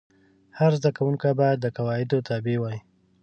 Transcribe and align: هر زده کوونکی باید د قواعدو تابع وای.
هر 0.57 0.71
زده 0.79 0.89
کوونکی 0.97 1.31
باید 1.39 1.57
د 1.61 1.65
قواعدو 1.77 2.17
تابع 2.27 2.57
وای. 2.61 2.77